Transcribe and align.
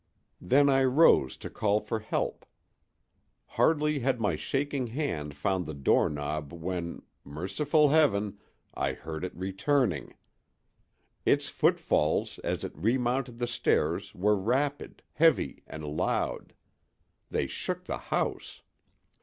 Then 0.41 0.67
I 0.67 0.83
rose 0.83 1.37
to 1.37 1.47
call 1.47 1.79
for 1.79 1.99
help. 1.99 2.43
Hardly 3.49 3.99
had 3.99 4.19
my 4.19 4.35
shaking 4.35 4.87
hand 4.87 5.35
found 5.35 5.67
the 5.67 5.75
doorknob 5.75 6.51
when—merciful 6.51 7.89
heaven!—I 7.89 8.93
heard 8.93 9.23
it 9.23 9.35
returning. 9.35 10.15
Its 11.23 11.49
footfalls 11.49 12.39
as 12.39 12.63
it 12.63 12.73
remounted 12.75 13.37
the 13.37 13.45
stairs 13.47 14.15
were 14.15 14.35
rapid, 14.35 15.03
heavy 15.13 15.61
and 15.67 15.85
loud; 15.85 16.55
they 17.29 17.45
shook 17.45 17.83
the 17.83 17.99
house. 18.09 18.63